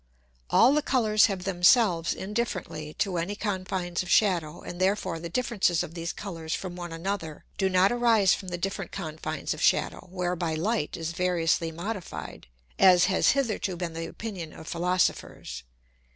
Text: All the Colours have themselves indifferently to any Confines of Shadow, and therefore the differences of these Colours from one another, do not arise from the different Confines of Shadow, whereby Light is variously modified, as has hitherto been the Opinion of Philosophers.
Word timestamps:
All 0.49 0.73
the 0.73 0.81
Colours 0.81 1.27
have 1.27 1.43
themselves 1.43 2.15
indifferently 2.15 2.95
to 2.95 3.19
any 3.19 3.35
Confines 3.35 4.01
of 4.01 4.09
Shadow, 4.09 4.61
and 4.61 4.81
therefore 4.81 5.19
the 5.19 5.29
differences 5.29 5.83
of 5.83 5.93
these 5.93 6.11
Colours 6.11 6.55
from 6.55 6.75
one 6.75 6.91
another, 6.91 7.45
do 7.59 7.69
not 7.69 7.91
arise 7.91 8.33
from 8.33 8.47
the 8.47 8.57
different 8.57 8.91
Confines 8.91 9.53
of 9.53 9.61
Shadow, 9.61 10.07
whereby 10.09 10.55
Light 10.55 10.97
is 10.97 11.11
variously 11.11 11.71
modified, 11.71 12.47
as 12.79 13.05
has 13.13 13.33
hitherto 13.37 13.75
been 13.77 13.93
the 13.93 14.07
Opinion 14.09 14.53
of 14.53 14.65
Philosophers. 14.67 15.61